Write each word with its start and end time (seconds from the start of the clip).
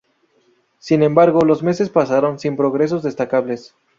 Sin 0.79 1.03
embargo 1.03 1.41
los 1.41 1.61
meses 1.61 1.91
pasaron 1.91 2.39
sin 2.39 2.55
progresos 2.57 3.03
destacables. 3.03 3.75